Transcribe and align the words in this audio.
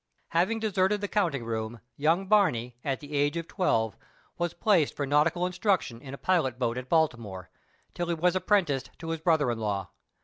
Having 0.29 0.61
deserted 0.61 0.99
the 0.99 1.07
counting 1.07 1.43
room, 1.45 1.79
young 1.95 2.25
Barney, 2.25 2.75
at 2.83 3.01
the 3.01 3.13
age 3.15 3.37
of 3.37 3.47
twelve, 3.47 3.95
was 4.35 4.55
placed 4.55 4.95
for 4.95 5.05
nautical 5.05 5.45
instruction 5.45 6.01
in 6.01 6.11
a 6.15 6.17
pilot 6.17 6.57
boat 6.57 6.79
at 6.79 6.89
Baltimore, 6.89 7.51
till 7.93 8.07
he 8.07 8.15
was 8.15 8.35
apprenticed 8.35 8.89
to 8.97 9.09
his 9.09 9.19
brother 9.19 9.51
in 9.51 9.59
law. 9.59 9.91